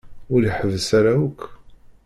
[0.33, 1.41] Ur iḥebbes ara akk.